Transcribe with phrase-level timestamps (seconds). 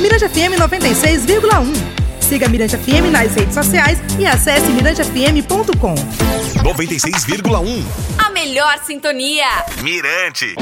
[0.00, 1.72] Mirante FM 96,1.
[2.20, 5.94] Siga Mirante FM nas redes sociais e acesse mirantefm.com.
[5.94, 7.84] 96,1.
[8.18, 9.46] A melhor sintonia.
[9.82, 10.54] Mirante.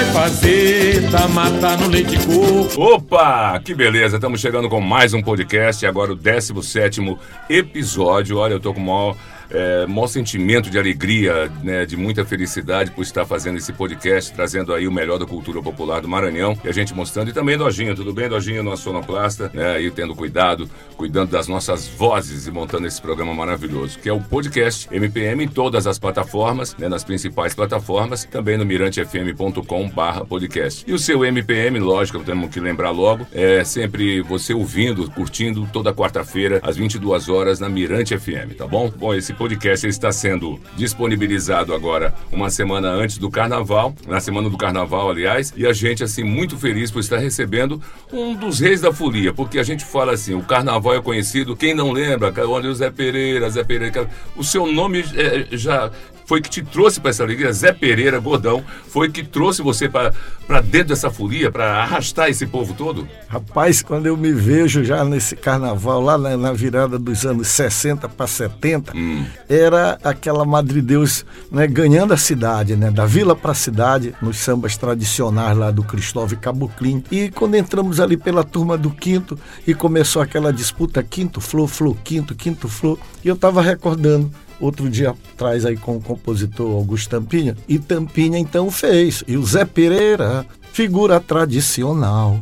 [0.00, 2.80] Vai fazer, tá matando leite de coco.
[2.80, 7.16] Opa, que beleza, estamos chegando com mais um podcast, agora o 17
[7.48, 8.38] episódio.
[8.38, 9.16] Olha, eu tô com o maior
[9.50, 14.72] é, maior sentimento de alegria, né, de muita felicidade por estar fazendo esse podcast, trazendo
[14.74, 17.30] aí o melhor da cultura popular do Maranhão e a gente mostrando.
[17.30, 21.86] E também Dojinho, tudo bem, Dojinho, nosso sonoplasta, né, aí tendo cuidado, cuidando das nossas
[21.88, 26.76] vozes e montando esse programa maravilhoso, que é o podcast MPM em todas as plataformas,
[26.76, 30.84] né, nas principais plataformas, também no mirantefm.com/barra podcast.
[30.86, 35.92] E o seu MPM, lógico, temos que lembrar logo, é sempre você ouvindo, curtindo toda
[35.92, 38.90] quarta-feira às 22 horas na Mirante FM, tá bom?
[38.96, 44.58] Bom, esse podcast está sendo disponibilizado agora uma semana antes do carnaval, na semana do
[44.58, 47.80] carnaval, aliás, e a gente, assim, muito feliz por estar recebendo
[48.12, 51.72] um dos reis da folia, porque a gente fala assim: o carnaval é conhecido, quem
[51.72, 55.90] não lembra, olha o Zé Pereira, Zé Pereira, o seu nome é, já
[56.30, 60.60] foi que te trouxe para essa alegria, Zé Pereira, Gordão, foi que trouxe você para
[60.60, 63.08] dentro dessa folia, para arrastar esse povo todo?
[63.26, 68.08] Rapaz, quando eu me vejo já nesse carnaval, lá na, na virada dos anos 60
[68.10, 69.26] para 70, hum.
[69.48, 74.36] era aquela Madre Deus né, ganhando a cidade, né, da vila para a cidade, nos
[74.36, 77.02] sambas tradicionais lá do Cristóvão Caboclim.
[77.10, 81.96] E quando entramos ali pela turma do quinto e começou aquela disputa quinto flor, flor,
[82.04, 87.10] quinto, quinto flor, e eu estava recordando outro dia atrás aí com o compositor Augusto
[87.10, 89.24] Tampinha, e Tampinha então fez.
[89.26, 92.40] E o Zé Pereira, figura tradicional,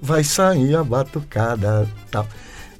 [0.00, 2.26] vai sair a batucada, tal.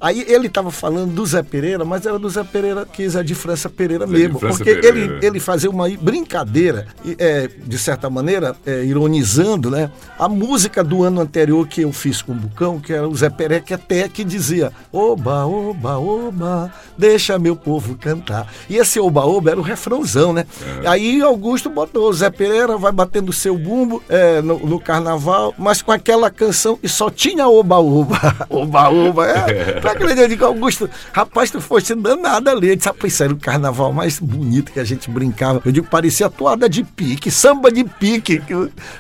[0.00, 3.34] Aí ele estava falando do Zé Pereira, mas era do Zé Pereira que é de
[3.34, 4.38] França Pereira Zé mesmo.
[4.38, 5.16] França porque Pereira.
[5.16, 6.86] ele, ele fazia uma brincadeira,
[7.18, 9.90] é, de certa maneira, é, ironizando, né?
[10.18, 13.28] A música do ano anterior que eu fiz com o Bucão, que era o Zé
[13.28, 18.52] Pereira, que até que dizia: Oba, oba, oba, deixa meu povo cantar.
[18.70, 20.46] E esse oba, oba era o refrãozão, né?
[20.82, 20.88] É.
[20.88, 25.90] Aí Augusto botou: Zé Pereira vai batendo seu bumbo é, no, no, carnaval, mas com
[25.90, 28.18] aquela canção e só tinha oba, oba.
[28.48, 29.26] oba, oba.
[29.26, 29.80] É.
[29.88, 32.68] Não acredito, eu digo, Augusto, rapaz, tu foste danado ali.
[32.68, 35.62] Ele disse, rapaz, era o carnaval mais bonito que a gente brincava.
[35.64, 38.42] Eu digo, parecia toada de pique, samba de pique.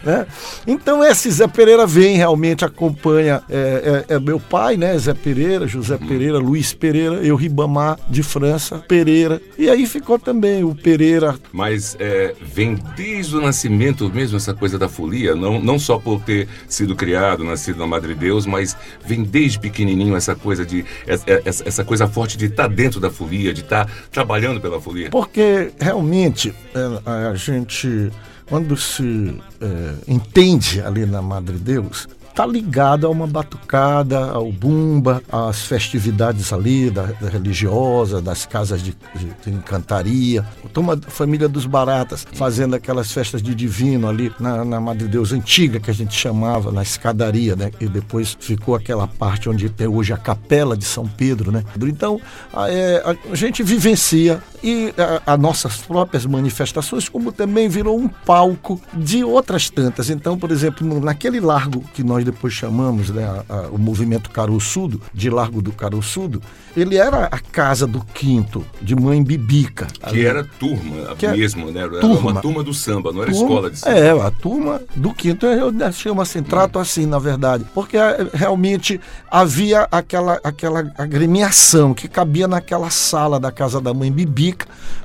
[0.02, 0.26] Né?
[0.66, 3.42] Então, esse Zé Pereira vem, realmente acompanha.
[3.50, 4.96] É, é, é meu pai, né?
[4.98, 6.06] Zé Pereira, José hum.
[6.06, 9.40] Pereira, Luiz Pereira, eu Ribamar de França, Pereira.
[9.58, 11.36] E aí ficou também o Pereira.
[11.52, 16.20] Mas é, vem desde o nascimento mesmo essa coisa da folia, não, não só por
[16.20, 21.68] ter sido criado, nascido na Madre Deus, mas vem desde pequenininho essa coisa de essa,
[21.68, 25.10] essa coisa forte de estar tá dentro da folia, de estar tá trabalhando pela folia?
[25.10, 28.10] Porque realmente é, a gente,
[28.46, 35.20] quando se é, entende ali na Madre Deus, está ligado a uma batucada, ao bumba,
[35.28, 40.46] às festividades ali da, da religiosa, das casas de, de, de encantaria.
[40.72, 45.32] Toma a família dos Baratas fazendo aquelas festas de divino ali na, na Madre Deus
[45.32, 47.72] antiga que a gente chamava, na escadaria, né?
[47.80, 51.64] E depois ficou aquela parte onde tem hoje a capela de São Pedro, né?
[51.82, 52.20] Então
[52.54, 54.92] a, é, a gente vivencia e
[55.26, 60.10] as nossas próprias manifestações, como também virou um palco de outras tantas.
[60.10, 65.00] Então, por exemplo, naquele largo que nós depois chamamos né, a, a, o movimento Caroçudo,
[65.12, 66.42] de Largo do Caroçudo,
[66.76, 69.86] ele era a casa do quinto, de mãe Bibica.
[69.86, 70.26] Que ali.
[70.26, 71.82] era turma que mesmo, né?
[71.82, 72.30] Era turma.
[72.32, 73.98] uma turma do samba, não era turma, escola de samba.
[73.98, 76.82] É, a turma do quinto, eu chamo assim, trato hum.
[76.82, 77.96] assim, na verdade, porque
[78.32, 84.47] realmente havia aquela, aquela agremiação que cabia naquela sala da casa da mãe Bibica,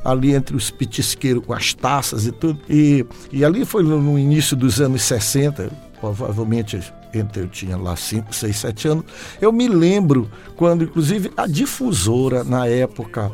[0.04, 2.60] ali entre os petisqueiros com as taças e tudo.
[2.69, 6.80] E, e ali foi no início dos anos 60, provavelmente
[7.13, 9.06] entre eu tinha lá 5, 6, 7 anos.
[9.40, 13.31] Eu me lembro quando, inclusive, a difusora, na época,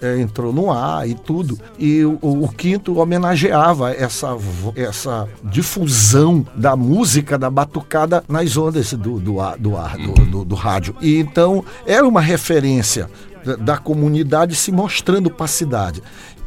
[0.00, 1.58] é, entrou no ar e tudo.
[1.78, 4.36] E o, o, Quinto homenageava essa,
[4.76, 10.44] essa difusão da música da batucada nas ondas do, do ar, do, ar do, do,
[10.44, 10.94] do rádio.
[11.00, 13.10] E então era uma referência
[13.44, 16.02] da, da comunidade se mostrando para a cidade.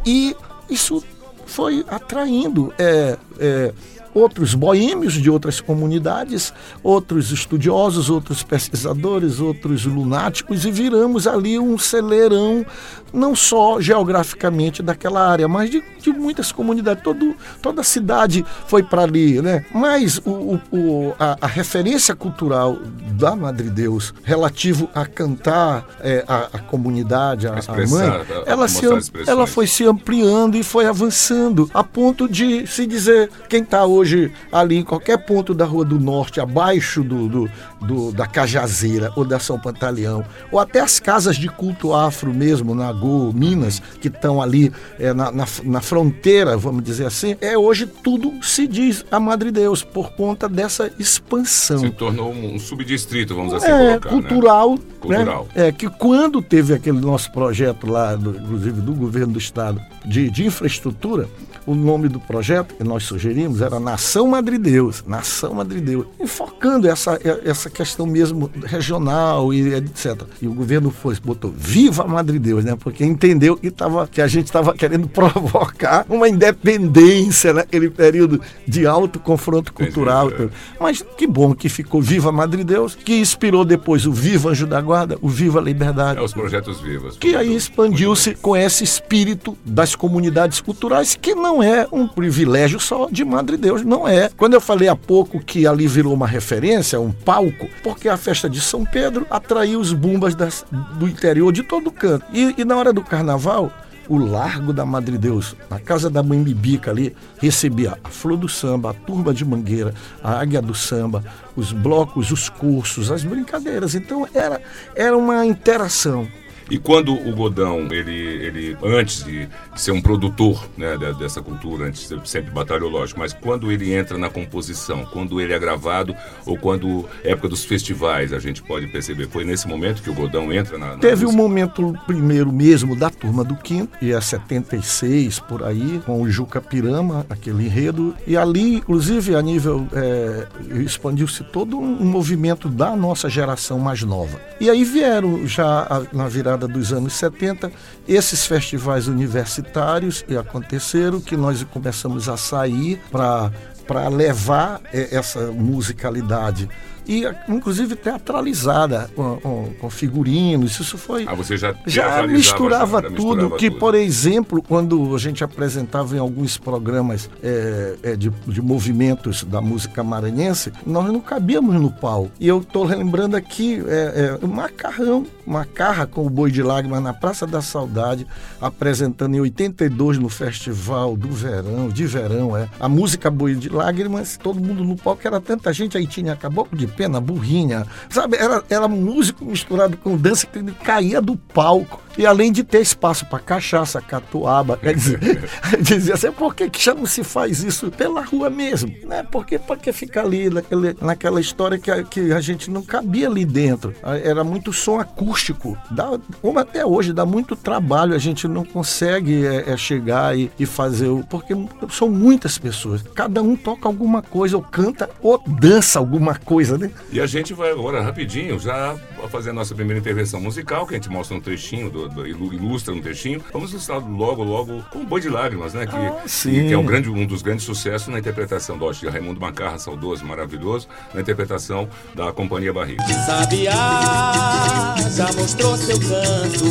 [0.05, 0.35] E
[0.69, 1.03] isso
[1.45, 2.73] foi atraindo.
[2.77, 3.73] É, é,
[4.13, 6.53] outros boêmios de outras comunidades,
[6.83, 12.65] outros estudiosos, outros pesquisadores, outros lunáticos, e viramos ali um celeirão,
[13.13, 17.03] não só geograficamente daquela área, mas de, de muitas comunidades.
[17.03, 19.65] Todo, toda a cidade foi para ali, né?
[19.73, 22.77] Mas o, o, a, a, referência cultural
[23.21, 28.09] da Madre Deus relativo a cantar é, a, a, comunidade, a, a mãe,
[28.47, 28.83] ela, se,
[29.27, 34.33] ela foi se ampliando e foi avançando a ponto de se dizer quem está hoje
[34.51, 39.23] ali em qualquer ponto da Rua do Norte, abaixo do, do, do, da Cajazeira ou
[39.23, 44.07] da São Pantaleão, ou até as casas de culto afro mesmo, na Go, Minas, que
[44.07, 49.05] estão ali é, na, na, na, fronteira, vamos dizer assim, é hoje tudo se diz
[49.11, 51.79] a Madre Deus, por conta dessa expansão.
[51.79, 54.09] Se tornou um subdistrito, vamos assim é, colocar.
[54.09, 54.71] Cultural.
[54.71, 54.79] Né?
[54.99, 55.47] Cultural.
[55.55, 55.67] Né?
[55.67, 60.29] É, que quando teve aquele nosso projeto lá, do, inclusive do governo do estado, de,
[60.29, 61.27] de infraestrutura,
[61.65, 66.87] o nome do projeto que nós sugerimos era Nação Madre Deus, Nação Madre Deus, enfocando
[66.87, 70.23] essa, essa questão mesmo regional e etc.
[70.41, 72.75] E o governo foi, botou Viva Madre Deus, né?
[72.79, 78.85] Porque entendeu que, tava, que a gente estava querendo provocar uma independência naquele período de
[78.85, 80.29] alto confronto cultural.
[80.31, 80.49] É.
[80.79, 84.81] Mas que bom que ficou Viva Madre Deus, que inspirou depois o Viva Anjo da
[84.81, 86.19] Guarda, o Viva Liberdade.
[86.19, 87.17] É, os projetos vivos.
[87.17, 92.79] Que aí expandiu-se com esse espírito das comunidades culturais que não não é um privilégio
[92.79, 94.29] só de Madre Deus, não é.
[94.37, 98.49] Quando eu falei há pouco que ali virou uma referência, um palco, porque a festa
[98.49, 100.65] de São Pedro atraiu os bumbas das,
[100.97, 102.25] do interior de todo canto.
[102.31, 103.69] E, e na hora do carnaval,
[104.07, 108.47] o Largo da Madre Deus, na casa da mãe Bibica ali, recebia a Flor do
[108.47, 109.93] Samba, a Turma de Mangueira,
[110.23, 111.21] a Águia do Samba,
[111.53, 113.93] os blocos, os cursos, as brincadeiras.
[113.93, 114.61] Então era,
[114.95, 116.29] era uma interação.
[116.69, 122.09] E quando o Godão, ele, ele antes de ser um produtor né, dessa cultura, antes
[122.25, 126.15] sempre batalhou, lógico, mas quando ele entra na composição, quando ele é gravado
[126.45, 130.51] ou quando época dos festivais, a gente pode perceber, foi nesse momento que o Godão
[130.51, 130.91] entra na.
[130.91, 136.01] na Teve um momento primeiro mesmo da turma do Quinto, e é 76 por aí,
[136.05, 139.87] com o Juca Pirama, aquele enredo, e ali, inclusive, a nível.
[139.93, 140.47] É,
[140.79, 144.39] expandiu-se todo um movimento da nossa geração mais nova.
[144.59, 147.71] E aí vieram já na virada década dos anos 70,
[148.07, 156.69] esses festivais universitários aconteceram, que nós começamos a sair para levar eh, essa musicalidade
[157.07, 160.79] e inclusive teatralizada com, com, com, figurinos.
[160.79, 161.25] Isso foi.
[161.27, 163.13] Ah, você já já misturava já, tudo.
[163.13, 163.79] Misturava que, tudo.
[163.79, 169.61] por exemplo, quando a gente apresentava em alguns programas é, é, de, de movimentos da
[169.61, 172.31] música maranhense, nós não cabíamos no palco.
[172.39, 177.01] E eu estou lembrando aqui é, é, o macarrão, macarra com o boi de lágrimas
[177.01, 178.25] na Praça da Saudade,
[178.59, 182.67] apresentando em 82 no Festival do Verão, de verão, é.
[182.79, 186.67] A música Boi de Lágrimas, todo mundo no palco, era tanta gente, aí tinha acabou
[186.71, 188.37] de pena, burrinha, sabe?
[188.37, 192.01] Era, era músico misturado com dança que caía do palco.
[192.17, 195.19] E além de ter espaço para cachaça, catuaba, quer dizer,
[195.79, 198.93] dizia assim, por que, que já não se faz isso pela rua mesmo?
[199.03, 199.25] Né?
[199.31, 203.27] Porque para que ficar ali naquele, naquela história que a, que a gente não cabia
[203.27, 203.93] ali dentro?
[204.03, 205.77] Era muito som acústico.
[205.89, 210.51] Dá, como até hoje, dá muito trabalho, a gente não consegue é, é chegar e,
[210.59, 211.23] e fazer o.
[211.23, 211.53] Porque
[211.89, 213.01] são muitas pessoas.
[213.01, 216.91] Cada um toca alguma coisa, ou canta, ou dança alguma coisa, né?
[217.11, 218.95] E a gente vai agora rapidinho já
[219.29, 222.93] fazer a nossa primeira intervenção musical, que a gente mostra um trechinho do do, ilustra
[222.93, 223.43] um textinho.
[223.51, 225.85] Vamos ilustrar logo, logo com o Boi de Lágrimas, né?
[225.85, 229.39] Que, ah, que é um, grande, um dos grandes sucessos na interpretação do de Raimundo
[229.39, 233.03] Macarra, saudoso, maravilhoso, na interpretação da Companhia Barriga.
[233.25, 236.65] Sabiá já mostrou seu canto,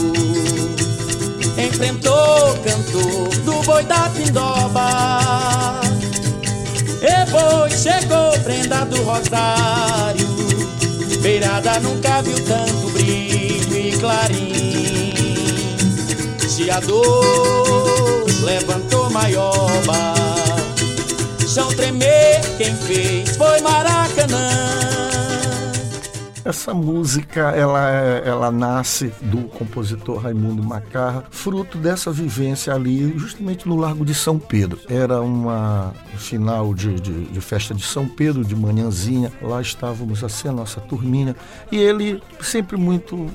[1.59, 5.81] enfrentou cantor do boi da pindoba.
[7.03, 10.29] E boi chegou prenda do rosário,
[11.23, 14.30] beirada nunca viu tanto brilho e clarim
[16.61, 20.15] chiador levantou maioba.
[21.47, 24.49] Chão tremer, quem fez foi Maracanã.
[26.45, 27.91] Essa música ela,
[28.25, 34.39] ela nasce do compositor Raimundo Macarra, fruto dessa vivência ali, justamente no Largo de São
[34.39, 34.81] Pedro.
[34.89, 39.31] Era uma final de, de, de festa de São Pedro, de manhãzinha.
[39.43, 41.37] Lá estávamos assim, a nossa turminha.
[41.71, 43.31] E ele, sempre muito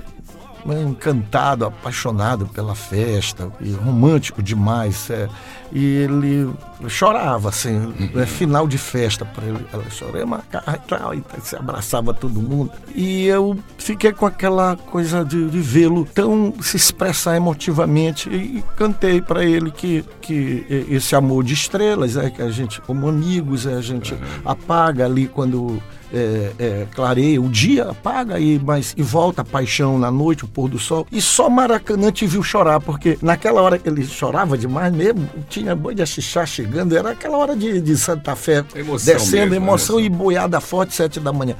[0.74, 5.10] encantado, apaixonado pela festa, e romântico demais.
[5.10, 5.27] É,
[5.72, 6.53] e ele
[6.88, 9.65] chorava, assim, é final de festa para ele.
[9.72, 12.72] Ela chorava e tal, e se abraçava todo mundo.
[12.93, 18.63] E eu fiquei com aquela coisa de, de vê-lo tão se expressar emotivamente e, e
[18.75, 23.65] cantei para ele que, que esse amor de estrelas, é que a gente, como amigos,
[23.65, 25.81] é, a gente apaga ali quando
[26.15, 30.48] é, é, clareia, o dia apaga e, mas, e volta a paixão na noite, o
[30.48, 31.05] pôr do sol.
[31.12, 35.75] E só Maracanã te viu chorar, porque naquela hora que ele chorava demais mesmo, tinha
[35.75, 39.98] boi de axixá chegando, era aquela hora de, de Santa Fé, Emoção descendo, mesmo, emoção
[39.98, 40.03] né?
[40.03, 41.55] e boiada forte, sete da manhã.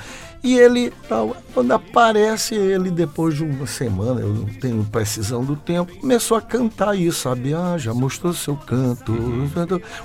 [0.46, 5.56] E ele, tal, quando aparece ele, depois de uma semana, eu não tenho precisão do
[5.56, 7.52] tempo, começou a cantar isso, sabe?
[7.56, 9.12] Ah, já mostrou seu canto.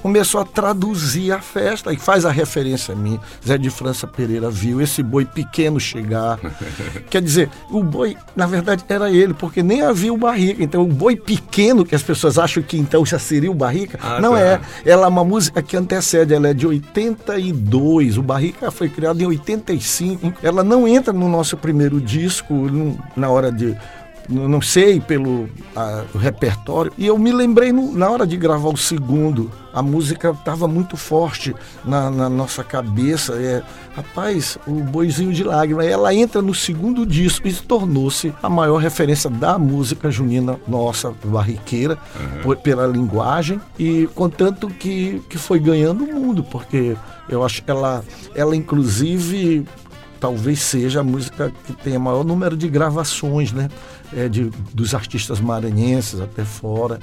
[0.01, 3.21] Começou a traduzir a festa e faz a referência a mim.
[3.47, 6.39] Zé de França Pereira viu esse boi pequeno chegar.
[7.11, 10.63] Quer dizer, o boi, na verdade, era ele, porque nem havia o barrica.
[10.65, 14.19] Então, o boi pequeno, que as pessoas acham que então já seria o barrica, Ah,
[14.21, 14.41] não tá.
[14.41, 14.61] é.
[14.87, 18.17] Ela é uma música que antecede, ela é de 82.
[18.17, 20.30] O Barrica foi criado em 85.
[20.43, 23.77] Ela não entra no nosso primeiro disco não- na hora de.
[24.29, 25.49] Não sei pelo
[26.15, 26.93] o repertório.
[26.97, 29.51] E eu me lembrei no- na hora de gravar o segundo.
[29.75, 31.53] A música estava muito forte
[31.85, 33.33] na, na nossa cabeça.
[33.35, 33.61] É,
[33.97, 35.85] rapaz, o Boizinho de Lágrima.
[35.85, 41.99] Ela entra no segundo disco e tornou-se a maior referência da música junina nossa, barriqueira,
[42.41, 43.61] por- pela linguagem.
[43.77, 46.97] E contanto que, que foi ganhando o mundo, porque
[47.29, 49.67] eu acho que ela, ela inclusive
[50.21, 53.69] talvez seja a música que tenha maior número de gravações, né?
[54.15, 57.00] É, de, dos artistas maranhenses até fora.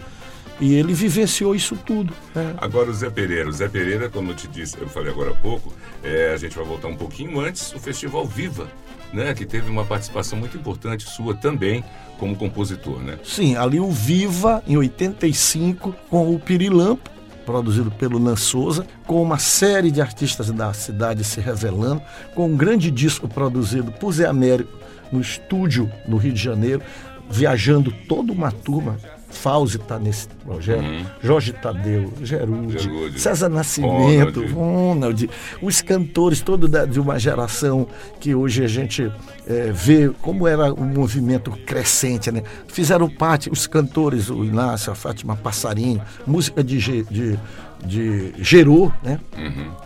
[0.59, 2.13] E ele vivenciou isso tudo.
[2.33, 2.55] né?
[2.57, 3.47] Agora o Zé Pereira.
[3.50, 6.55] O Zé Pereira, como eu te disse, eu falei agora há pouco, é, a gente
[6.55, 8.67] vai voltar um pouquinho antes, o Festival Viva,
[9.13, 9.33] né?
[9.33, 11.83] Que teve uma participação muito importante sua também
[12.17, 13.19] como compositor, né?
[13.24, 17.09] Sim, ali o Viva, em 85, com o Pirilampo,
[17.47, 22.01] produzido pelo Nan Souza, com uma série de artistas da cidade se revelando,
[22.35, 24.77] com um grande disco produzido por Zé Américo
[25.13, 26.81] no estúdio no Rio de Janeiro,
[27.29, 28.97] viajando toda uma turma.
[29.38, 30.84] Fauzi está nesse projeto,
[31.22, 32.82] Jorge Tadeu, Gerúde,
[33.20, 34.53] César Nascimento, Ronald.
[34.53, 35.29] Ronald,
[35.62, 37.88] os cantores todos da- de uma geração
[38.20, 39.12] que hoje a gente
[39.48, 42.44] eh, vê como era um movimento crescente, né?
[42.67, 47.39] Fizeram parte, os cantores, o Inácio, a Fátima Passarinho, música de, de,
[47.86, 49.20] de Gerô, né?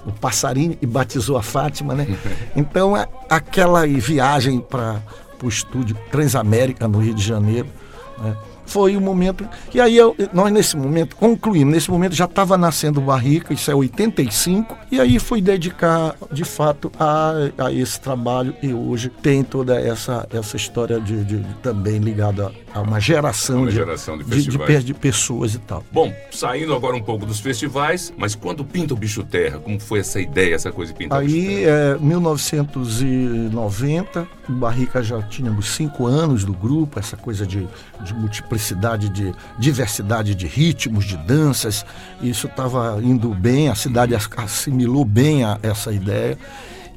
[0.06, 2.08] O Passarinho e batizou a Fátima, né?
[2.56, 5.02] Então, a- aquela viagem para
[5.44, 7.68] o estúdio Transamérica no Rio de Janeiro,
[8.20, 8.36] né?
[8.72, 9.48] Foi o momento.
[9.74, 11.74] E aí eu- nós, nesse momento, concluímos.
[11.74, 16.92] Nesse momento já estava nascendo Barrica, isso é 85, e aí fui dedicar, de fato,
[17.00, 18.54] a, a esse trabalho.
[18.62, 23.68] E hoje tem toda essa, essa história de- de também ligada a uma geração, Uma
[23.68, 25.84] de, geração de de, de, de pessoas e tal.
[25.92, 30.00] Bom, saindo agora um pouco dos festivais, mas quando pinta o bicho terra, como foi
[30.00, 31.96] essa ideia, essa coisa de pintar o bicho Aí, terra?
[31.96, 37.68] é, 1990, o Barrica já tínhamos cinco anos do grupo, essa coisa de,
[38.04, 41.86] de multiplicidade, de diversidade de ritmos, de danças.
[42.22, 46.38] Isso estava indo bem, a cidade as- assimilou bem a essa ideia.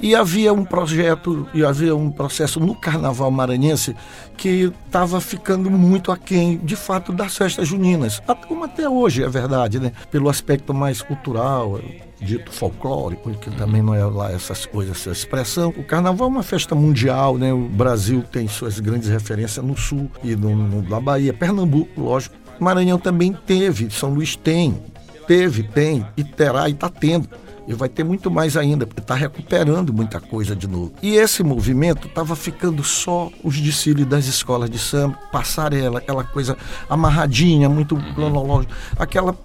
[0.01, 3.95] E havia um projeto, e havia um processo no Carnaval Maranhense
[4.37, 8.21] que estava ficando muito aquém, de fato, das festas juninas.
[8.49, 9.93] Como até hoje, é verdade, né?
[10.11, 11.81] Pelo aspecto mais cultural,
[12.21, 15.71] dito folclórico, que também não é lá essas coisas, essa expressão.
[15.77, 17.53] O carnaval é uma festa mundial, né?
[17.53, 21.33] O Brasil tem suas grandes referências no sul e no, no- na Bahia.
[21.33, 22.35] Pernambuco, lógico.
[22.61, 24.81] Maranhão também teve, São Luís tem,
[25.27, 27.29] teve, tem, e terá e está tendo.
[27.67, 30.93] E vai ter muito mais ainda, porque está recuperando muita coisa de novo.
[31.03, 36.57] E esse movimento estava ficando só os desfiles das escolas de samba, passarela, aquela coisa
[36.89, 39.37] amarradinha, muito cronológica, aquela.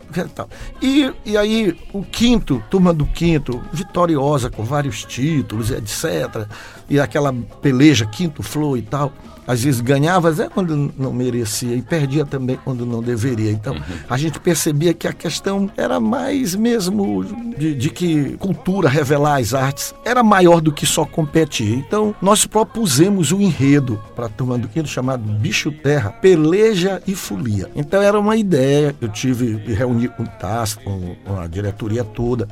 [0.82, 6.48] E, e aí o quinto, turma do quinto, vitoriosa com vários títulos, etc.
[6.90, 9.14] E aquela peleja, quinto flor e tal.
[9.50, 13.50] Às vezes ganhava é quando não merecia e perdia também quando não deveria.
[13.50, 13.76] Então
[14.08, 17.26] a gente percebia que a questão era mais mesmo
[17.58, 21.74] de, de que cultura, revelar as artes, era maior do que só competir.
[21.80, 27.16] Então nós propusemos um enredo para a turma do quinto chamado Bicho Terra, Peleja e
[27.16, 27.72] Folia.
[27.76, 32.48] Então era uma ideia, eu tive me reuni com o TAS, com, a diretoria toda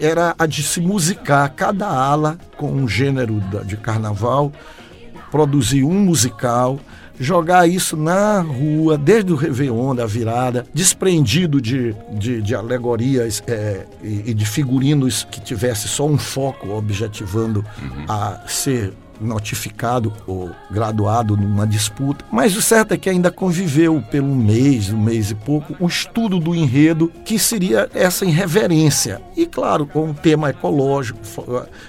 [0.00, 4.52] era a de se musicar cada ala com um gênero de carnaval,
[5.30, 6.78] produzir um musical,
[7.18, 13.86] jogar isso na rua, desde o Réveillon, da virada, desprendido de, de, de alegorias é,
[14.02, 17.64] e, e de figurinos que tivesse só um foco objetivando
[18.08, 22.24] a ser notificado ou graduado numa disputa.
[22.30, 26.38] Mas o certo é que ainda conviveu pelo mês, um mês e pouco, um estudo
[26.38, 29.20] do enredo que seria essa irreverência.
[29.36, 31.18] E claro, com um tema ecológico,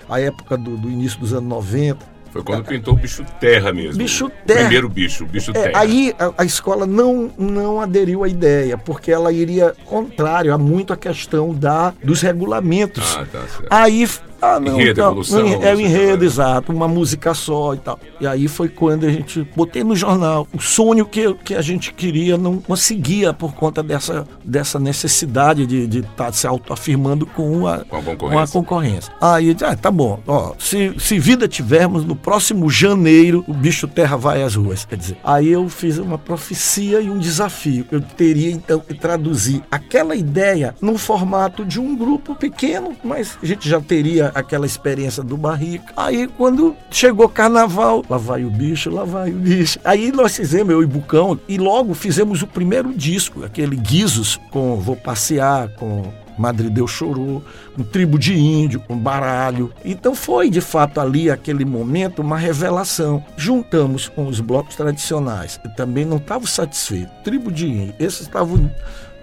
[0.10, 3.98] a época do, do início dos anos 90, Foi quando pintou o bicho terra mesmo.
[3.98, 4.60] Bicho terra.
[4.62, 5.80] Primeiro bicho, bicho É, terra.
[5.80, 10.94] aí a, a escola não, não aderiu à ideia, porque ela iria contrário a muito
[10.94, 13.16] a questão da, dos regulamentos.
[13.18, 13.68] Ah, tá certo.
[13.70, 14.08] Aí.
[14.42, 16.26] Ah, não, Enredo, então, evolução, é o enredo, né?
[16.26, 18.00] exato, uma música só e tal.
[18.20, 21.94] E aí foi quando a gente botei no jornal o sonho que, que a gente
[21.94, 28.02] queria não conseguia por conta dessa, dessa necessidade de estar se autoafirmando com a, Com
[28.02, 28.30] concorrência.
[28.30, 29.14] com a concorrência.
[29.22, 33.54] Aí eu disse, ah, tá bom, ó, se, se vida tivermos, no próximo janeiro o
[33.54, 34.86] bicho terra vai às ruas.
[34.86, 37.86] Quer dizer, aí eu fiz uma profecia e um desafio.
[37.92, 43.46] Eu teria então que traduzir aquela ideia num formato de um grupo pequeno, mas a
[43.46, 45.94] gente já teria aquela experiência do barrica.
[45.96, 49.80] Aí quando chegou carnaval, lá vai o bicho, lá vai o bicho.
[49.84, 54.78] Aí nós fizemos, eu e Bucão, e logo fizemos o primeiro disco, aquele Guizos, com
[54.78, 57.44] Vou Passear, com Madre Deus Chorou,
[57.78, 59.74] um tribo de índio, um baralho.
[59.84, 63.22] Então foi de fato ali, aquele momento, uma revelação.
[63.36, 67.12] Juntamos com os blocos tradicionais, e também não estavam satisfeitos.
[67.26, 68.72] Tribo de índio, esses estavam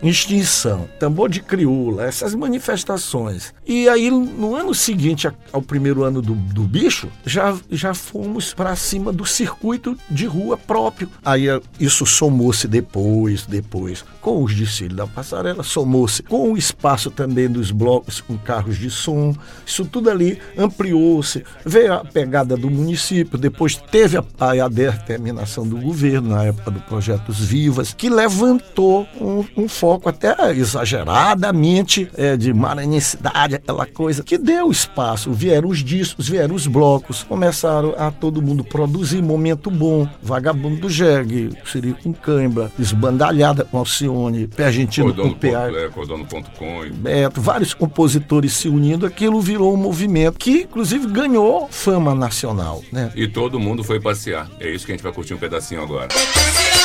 [0.03, 3.55] extinção, tambor de crioula, essas manifestações.
[3.67, 8.77] E aí, no ano seguinte ao primeiro ano do, do bicho, já, já fomos para
[8.77, 11.09] cima do circuito de rua próprio.
[11.25, 17.13] Aí eh, isso somou-se depois, depois, com os desfiles da passarela, somou-se com o espaço
[17.13, 19.33] também dos blocos com carros de som.
[19.65, 25.65] Isso tudo ali ampliou-se, veio a pegada do município, depois teve a, a, a determinação
[25.65, 32.37] do governo na época do Projetos Vivas, que levantou um, um foco até exageradamente é,
[32.37, 35.31] de maranhensidade, aquela coisa que deu espaço.
[35.31, 40.09] Vieram os discos, vieram os blocos, começaram a todo mundo produzir momento bom.
[40.21, 44.16] Vagabundo do Jegue, Siri com Cãibra, Esbandalhada com Alcione,
[44.55, 45.71] Pé Argentino com PA.
[45.75, 46.91] é, cordono.com.
[46.93, 52.83] Beto, vários compositores se unindo, aquilo virou um movimento que, inclusive, ganhou fama nacional.
[52.93, 53.13] Né?
[53.15, 54.49] E todo mundo foi passear.
[54.61, 56.09] É isso que a gente vai curtir um pedacinho agora.
[56.13, 56.76] Vou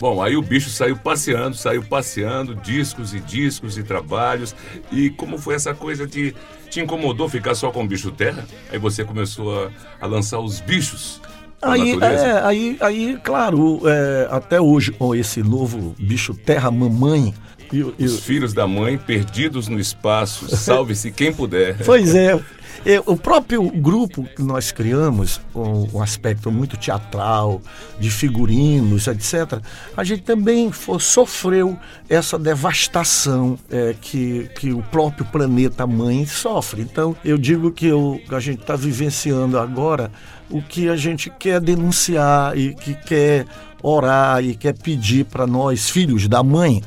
[0.00, 4.54] Bom, aí o bicho saiu passeando, saiu passeando, discos e discos e trabalhos.
[4.92, 6.34] E como foi essa coisa de.
[6.68, 8.44] Te incomodou ficar só com o bicho terra?
[8.70, 11.20] Aí você começou a, a lançar os bichos.
[11.62, 17.32] Aí, é, aí, aí, claro, é, até hoje, com esse novo bicho terra mamãe,
[17.72, 21.76] e, e- Os filhos da mãe perdidos no espaço, salve-se quem puder.
[21.84, 22.38] Pois é.
[22.88, 27.60] É, O próprio grupo que nós criamos, com um aspecto muito teatral,
[27.98, 29.58] de figurinos, etc.,
[29.96, 30.70] a gente também
[31.00, 31.76] sofreu
[32.08, 36.80] essa devastação é, que, que o próprio planeta mãe sofre.
[36.82, 40.12] Então, eu digo que eu- a gente está vivenciando agora
[40.48, 43.46] o que a gente quer denunciar e que quer
[43.82, 46.80] orar e quer pedir para nós, filhos da mãe,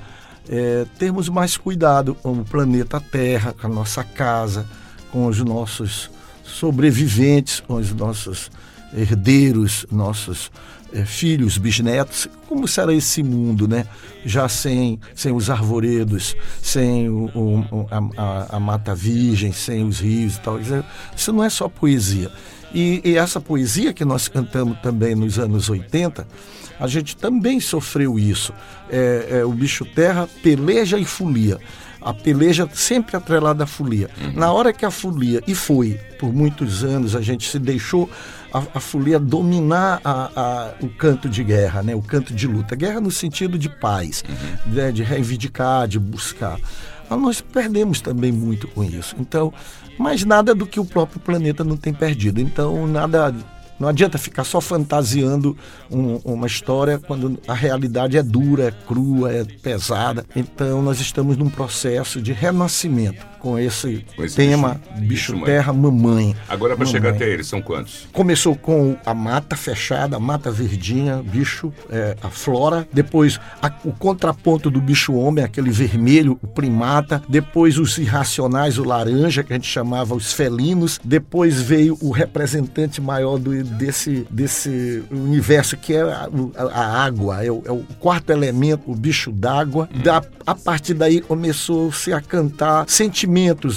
[0.49, 4.65] é, termos mais cuidado com o planeta Terra, com a nossa casa,
[5.11, 6.09] com os nossos
[6.43, 8.49] sobreviventes, com os nossos
[8.95, 10.51] herdeiros, nossos
[10.93, 12.27] eh, filhos, bisnetos.
[12.47, 13.85] Como será esse mundo, né?
[14.25, 20.35] Já sem, sem os arvoredos, sem o- o- a, a- mata virgem, sem os rios
[20.35, 20.59] e tal.
[20.59, 20.83] Dizer,
[21.15, 22.31] Isso não é só poesia.
[22.73, 26.27] E, e essa poesia que nós cantamos também nos anos 80,
[26.79, 28.53] a gente também sofreu isso.
[28.89, 31.59] É, é, o bicho terra peleja e folia.
[32.01, 34.09] A peleja sempre atrelada à folia.
[34.33, 38.09] Na hora que a folia, e foi por muitos anos, a gente se deixou
[38.53, 41.93] a, a folia dominar a- a- o canto de guerra, né?
[41.93, 42.75] o canto de luta.
[42.75, 44.23] Guerra no sentido de paz,
[44.65, 44.91] né?
[44.91, 46.57] de reivindicar, de buscar.
[47.09, 49.15] Mas nós perdemos também muito com isso.
[49.19, 49.51] Então,
[49.97, 52.39] mas nada do que o próprio planeta não tem perdido.
[52.39, 53.33] Então, nada.
[53.79, 55.55] Não adianta ficar só fantasiando
[55.89, 60.25] um- uma história quando a realidade é dura, é crua, é pesada.
[60.35, 63.25] Então, nós estamos num processo de renascimento.
[63.39, 65.45] Com esse, Com esse tema bicho- bicho, bicho mãe.
[65.45, 66.35] terra mamãe.
[66.47, 68.07] Agora, para chegar até eles, são quantos?
[68.13, 72.87] Começou com a mata fechada, a mata verdinha, bicho, é, a flora.
[72.93, 77.21] Depois a- o contraponto do bicho homem, aquele vermelho, o primata.
[77.27, 80.99] Depois os irracionais, o laranja, que a gente chamava os felinos.
[81.03, 87.43] Depois veio o representante maior do- desse, desse universo, que é a, a- a água,
[87.43, 89.87] é o, é o quarto elemento, o bicho d'água.
[90.03, 93.28] Da- A partir daí começou-se a cantar sentimentos,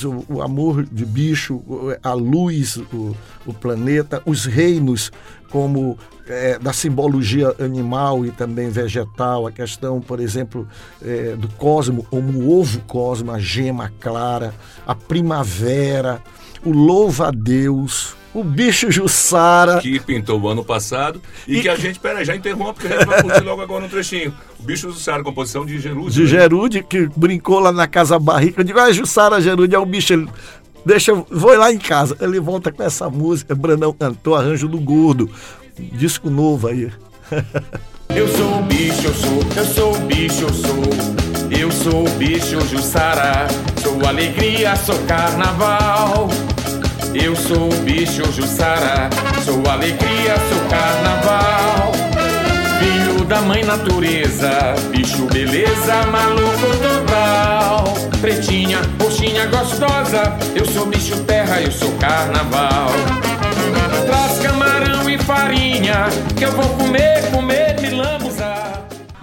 [0.04, 1.62] o, o amor de bicho,
[2.02, 3.14] a luz, o,
[3.46, 5.12] o planeta, os reinos
[5.50, 10.66] como eh, da simbologia animal e também vegetal, a questão, por exemplo,
[11.02, 14.54] eh, do cosmo, como o ovo cosmo, a gema clara,
[14.86, 16.22] a primavera,
[16.64, 19.78] o louva a Deus, o bicho Jussara.
[19.80, 22.98] Que pintou o ano passado e, E que a gente, peraí, já interrompe, porque a
[22.98, 24.34] gente vai curtir logo agora um trechinho.
[24.58, 26.10] O bicho do Sara, composição de Gerúdio.
[26.10, 26.28] de né?
[26.28, 28.60] Gerude, que brincou lá na Casa Barrica.
[28.60, 30.12] Eu digo, ah, Jussara Gerude é o bicho.
[30.12, 30.28] Ele,
[30.84, 32.16] deixa eu, vou lá em casa.
[32.20, 33.54] Ele volta com essa música.
[33.54, 35.30] Brandão cantou Arranjo do Gordo.
[35.78, 36.90] um Disco novo aí.
[38.14, 40.82] Eu sou o bicho, eu sou, eu sou o bicho, eu sou.
[41.50, 43.46] Eu sou o bicho Jussara,
[43.82, 46.28] sou alegria, sou carnaval.
[47.14, 49.10] Eu sou o bicho Jussara,
[49.44, 51.92] sou alegria, sou carnaval.
[52.78, 57.84] Filho da mãe natureza, bicho beleza, maluco total.
[58.20, 62.88] Pretinha, roxinha gostosa, eu sou bicho terra, eu sou carnaval.
[64.06, 68.71] Traz camarão e farinha, que eu vou comer, comer, me lambuzar.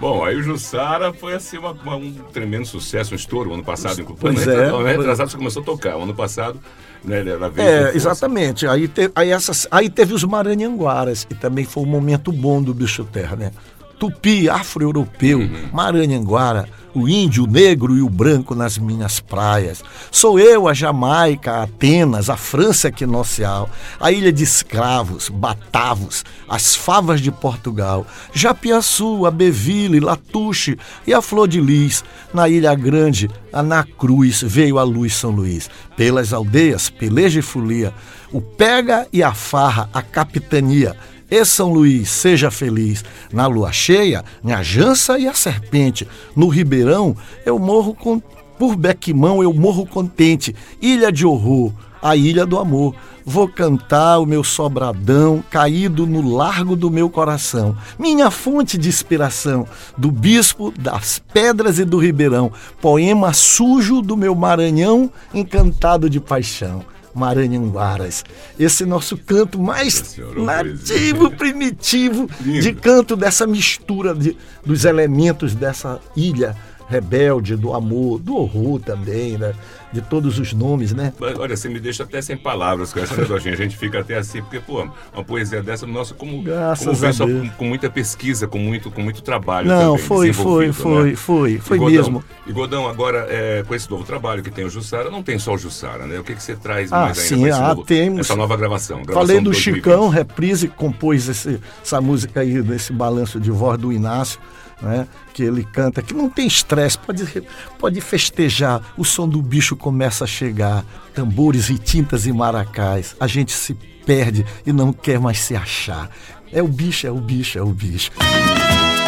[0.00, 4.00] Bom, aí o Jussara foi assim uma- uma- um tremendo sucesso, um estouro ano passado.
[4.00, 4.54] em Pois Ano é.
[4.54, 5.96] retrasado- Ano retrasado você começou a tocar.
[5.98, 6.58] O ano passado,
[7.04, 7.68] né, veio.
[7.68, 8.66] com É, exatamente.
[8.66, 12.72] Aí, te- aí, essas, aí teve os Maranhanguaras, que também foi um momento bom do
[12.72, 13.52] bicho terra, né?
[14.00, 15.40] Tupi, afro-europeu,
[15.74, 19.84] Maranhanguara, o índio, o negro e o branco nas minhas praias.
[20.10, 23.68] Sou eu, a Jamaica, a Atenas, a França equinocial,
[24.00, 31.20] a ilha de escravos, Batavos, as favas de Portugal, Japiaçu, a Beville, Latuche e a
[31.20, 32.02] Flor de Lis.
[32.32, 35.68] Na Ilha Grande, a Na Cruz, veio a luz São Luís.
[35.94, 37.92] Pelas aldeias, peleja e folia,
[38.32, 40.96] o pega e a farra, a capitania.
[41.30, 43.04] E São Luís, seja feliz.
[43.32, 46.08] Na lua cheia, minha jança e a serpente.
[46.34, 47.16] No Ribeirão,
[47.46, 48.20] eu morro com...
[48.58, 50.54] por Bequimão, eu morro contente.
[50.82, 52.96] Ilha de horror, a ilha do amor.
[53.24, 57.76] Vou cantar o meu sobradão caído no largo do meu coração.
[57.96, 62.50] Minha fonte de inspiração, do bispo, das pedras e do Ribeirão.
[62.80, 66.82] Poema sujo do meu Maranhão, encantado de paixão.
[67.14, 68.24] Maranhanguaras.
[68.58, 76.56] Esse nosso canto mais nativo, primitivo, de canto dessa mistura de- dos elementos dessa ilha
[76.90, 79.54] rebelde, do amor, do horror também, né?
[79.92, 81.12] De todos os nomes, né?
[81.38, 83.54] Olha, você me deixa até sem palavras com essa negocinha.
[83.54, 87.12] A gente fica até assim, porque, pô, uma poesia dessa, nossa, como, Graças como a
[87.12, 91.10] só com, com muita pesquisa, com muito, com muito trabalho Não, também foi, foi, foi,
[91.10, 91.16] né?
[91.16, 92.24] foi, foi Godão, mesmo.
[92.46, 95.54] E Godão, agora, é, com esse novo trabalho que tem o Jussara, não tem só
[95.54, 96.18] o Jussara, né?
[96.18, 98.20] O que, que você traz Ah, mais ainda sim, ah, novo, temos.
[98.20, 98.98] essa nova gravação?
[99.02, 99.74] gravação Falei do 2020.
[99.76, 104.38] Chicão, reprise, compôs esse- essa música aí, desse balanço de voz do Inácio,
[104.80, 105.06] né?
[105.32, 107.42] Que ele canta, que não tem estresse, pode,
[107.78, 108.80] pode festejar.
[108.96, 113.14] O som do bicho começa a chegar, tambores e tintas e maracás.
[113.20, 116.10] A gente se perde e não quer mais se achar.
[116.52, 118.10] É o bicho, é o bicho, é o bicho.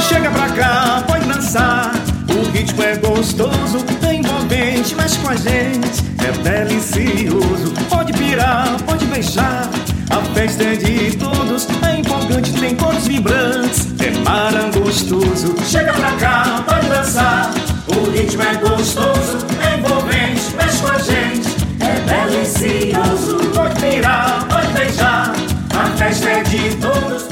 [0.08, 1.92] Chega pra cá, pode dançar.
[2.28, 6.02] O ritmo é gostoso, é envolvente, mexe com a gente.
[6.18, 9.68] É delicioso, pode pirar, pode beijar.
[10.10, 13.88] A festa é de todos, é empolgante, tem cores vibrantes.
[14.00, 15.54] É marangostoso.
[15.66, 17.50] Chega pra cá, pode dançar.
[17.86, 21.48] O ritmo é gostoso, é envolvente, mexe com a gente.
[21.80, 25.32] É delicioso, pode pirar, pode beijar.
[25.74, 27.31] A festa é de todos.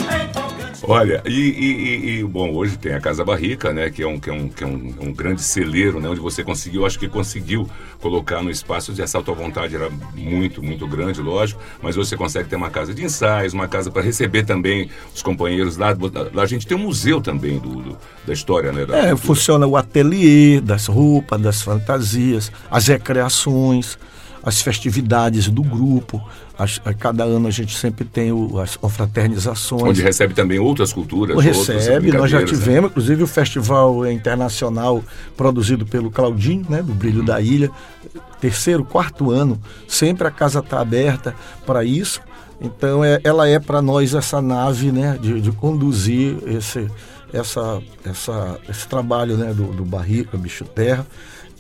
[0.90, 3.90] Olha, e, e- e- bom, hoje tem a Casa Barrica, né?
[3.90, 6.08] Que é um, que é um, que é um, um grande celeiro, né?
[6.08, 7.68] Onde você conseguiu, acho que conseguiu
[8.00, 12.48] colocar no espaço de essa tua vontade era muito, muito grande, lógico, mas você consegue
[12.48, 15.96] ter uma casa de ensaios, uma casa para receber também os companheiros lá.
[16.34, 18.84] Lá a gente tem um museu também do, do- da história, né?
[18.86, 19.16] Da É, cultura.
[19.18, 23.98] funciona o ateliê das roupas, das fantasias, as recreações,
[24.42, 26.20] as festividades do grupo.
[26.58, 29.82] As- a cada ano a gente sempre tem o- as confraternizações.
[29.82, 31.42] Onde recebe também outras culturas.
[31.42, 32.44] Recebe, nós já né?
[32.46, 35.02] tivemos, inclusive o festival internacional
[35.36, 37.70] produzido pelo Claudinho, né, do Brilho da Ilha,
[38.40, 41.34] terceiro, quarto ano, sempre a casa está aberta
[41.66, 42.20] para isso.
[42.60, 46.86] Então é- ela é para nós essa nave, né, de, de conduzir esse,
[47.32, 51.06] essa, essa, esse trabalho né, do, do Barrica, Bicho Terra.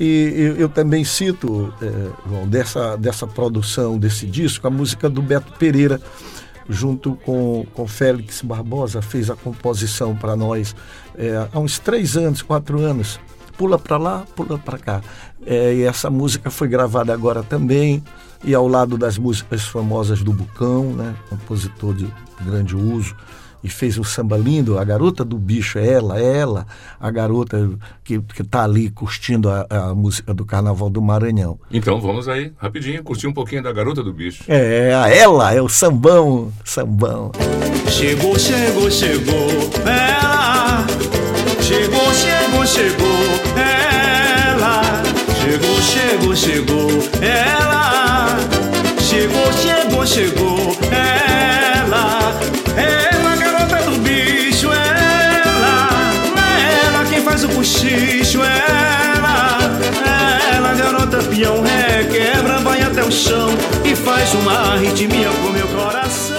[0.00, 5.20] E eu, eu também cito, é, João, dessa, dessa produção, desse disco, a música do
[5.20, 6.00] Beto Pereira,
[6.66, 10.74] junto com, com Félix Barbosa, fez a composição para nós
[11.18, 13.20] é, há uns três anos, quatro anos.
[13.58, 15.02] Pula para lá, pula para cá.
[15.44, 18.02] É, e essa música foi gravada agora também,
[18.42, 22.10] e ao lado das músicas famosas do Bucão, né, compositor de
[22.40, 23.14] grande uso,
[23.62, 24.78] e fez um samba lindo.
[24.78, 26.66] A garota do bicho é ela, é ela,
[26.98, 27.70] a garota
[28.04, 31.58] que está ali curtindo a, a música do Carnaval do Maranhão.
[31.70, 34.44] Então vamos aí, rapidinho, curtir um pouquinho da Garota do Bicho.
[34.48, 37.32] É, a ela, é o sambão, sambão.
[37.88, 40.86] Chegou, chegou, chegou, ela.
[41.60, 44.82] Chegou, chegou, chegou, ela.
[45.42, 46.90] Chegou, chegou, chegou,
[47.22, 48.38] ela.
[49.00, 51.09] Chegou, chegou, chegou, ela.
[57.64, 59.58] Cochicho, ela.
[60.54, 63.50] Ela, garota peão, requebra, vai até o chão
[63.84, 66.36] e faz uma ritmia com meu coração.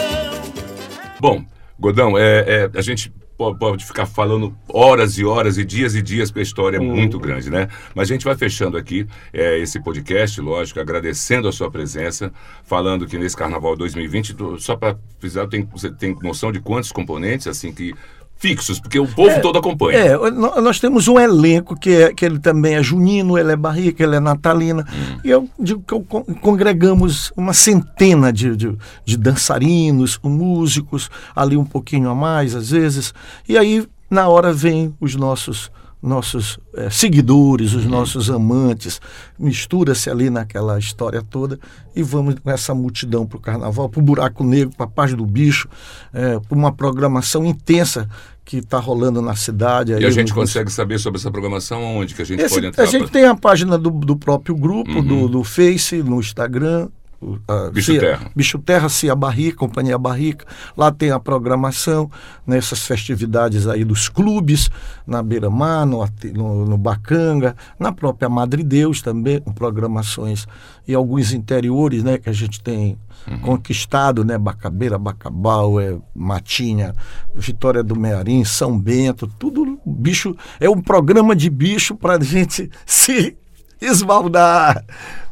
[1.19, 1.45] Bom,
[1.79, 6.01] Godão, é, é, a gente po- pode ficar falando horas e horas e dias e
[6.01, 7.67] dias, porque a história é muito grande, né?
[7.93, 13.05] Mas a gente vai fechando aqui é, esse podcast, lógico, agradecendo a sua presença, falando
[13.05, 17.45] que nesse Carnaval 2020, do- só para precisar, tem, você tem noção de quantos componentes,
[17.45, 17.93] assim, que
[18.41, 19.97] fixos, porque o povo todo acompanha.
[19.99, 23.55] É, nó- nós temos um elenco que, é, que ele também é junino, ele é
[23.55, 24.83] barrica, ele é natalina.
[25.23, 28.75] E eu digo que eu con- congregamos uma centena de, de,
[29.05, 33.13] de dançarinos, músicos, ali um pouquinho a mais às vezes.
[33.47, 35.69] E aí, na hora, vem os nossos
[36.01, 38.99] nossos eh, seguidores, os nossos amantes,
[39.37, 41.59] mistura-se ali naquela história toda
[41.95, 45.13] e vamos com essa multidão para o carnaval, para o buraco negro, para a paz
[45.13, 45.67] do bicho,
[46.13, 48.09] eh, para uma programação intensa
[48.43, 49.91] que está rolando na cidade.
[49.93, 52.83] E a gente consegue saber sobre essa programação onde que a gente Esse- pode entrar?
[52.83, 56.89] a gente pra- tem a página do, do próprio grupo, do, do Face, no Instagram.
[57.21, 58.31] O- a Bicho Cia- Terra.
[58.35, 60.45] Bicho Terra, Cia Barrica, Companhia Barrica.
[60.75, 62.09] Lá tem a programação,
[62.47, 64.69] nessas festividades aí dos clubes,
[65.05, 66.03] na Beira-Mar, no,
[66.33, 70.47] no, no Bacanga, na própria Madre Deus também, com programações
[70.87, 72.97] e alguns interiores, né, que a gente tem
[73.43, 76.95] conquistado, né, Bacabeira, Bacabal, é, Matinha,
[77.35, 82.69] Vitória do Mearim, São Bento, tudo bicho, é um programa de bicho para a gente
[82.85, 83.37] se
[83.79, 84.83] esbaldar,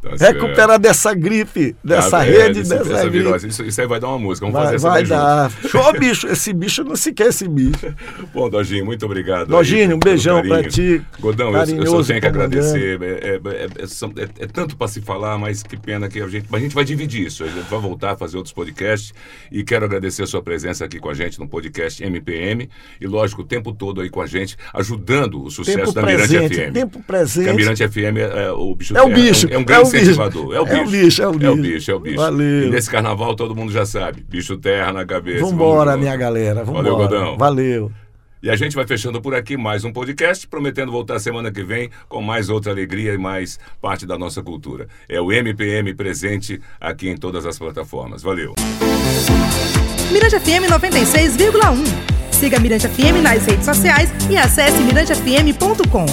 [0.02, 3.18] Tá recuperar dessa gripe, dessa Ah, é, rede, esse- dessa essa gripe.
[3.18, 3.48] virose.
[3.48, 5.50] Isso, isso aí vai dar uma música, vamos Vai, fazer essa vai dar.
[5.68, 6.26] Show, bicho.
[6.26, 7.94] Esse bicho não se quer, esse bicho.
[8.32, 9.48] Bom, Dojinho, muito obrigado.
[9.48, 11.02] Dojinho, aí um beijão pra ti.
[11.20, 12.98] Godão, eu, eu só tenho que agradecer.
[13.02, 16.26] É, é- é- é- é- é tanto para se falar, mas que pena que a
[16.28, 16.46] gente.
[16.50, 17.44] Mas a gente vai dividir isso.
[17.44, 19.12] A gente vai voltar a fazer outros podcasts.
[19.52, 22.68] E quero agradecer a sua presença aqui com a gente no podcast MPM.
[23.00, 26.28] E, lógico, o tempo todo aí com a gente, ajudando o sucesso Tempo da Mirante
[26.28, 26.72] presente, FM.
[26.72, 27.44] tempo presente.
[27.44, 29.60] Porque a Mirante FM é, é o bicho É o bicho, É um, é um
[29.60, 29.89] é grande o bicho.
[29.96, 30.54] Incentivador.
[30.54, 30.72] É o bicho.
[30.74, 31.56] É o bicho, é o É o bicho.
[31.74, 32.16] bicho, é o bicho.
[32.16, 32.66] Valeu.
[32.66, 34.24] E nesse carnaval todo mundo já sabe.
[34.28, 35.44] Bicho terra na cabeça.
[35.44, 36.64] Vambora, Vamos minha galera.
[36.64, 37.18] Valeu, Vambora.
[37.20, 37.38] Godão.
[37.38, 37.92] Valeu.
[38.42, 41.90] E a gente vai fechando por aqui mais um podcast, prometendo voltar semana que vem
[42.08, 44.88] com mais outra alegria e mais parte da nossa cultura.
[45.06, 48.22] É o MPM presente aqui em todas as plataformas.
[48.22, 48.54] Valeu!
[50.10, 52.19] Mirante FM 96,1.
[52.40, 56.06] Siga a Mirante FM nas redes sociais e acesse mirantefm.com.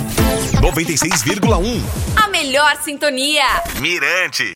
[0.59, 1.81] 96,1.
[2.17, 3.45] A melhor sintonia.
[3.79, 4.43] Mirante.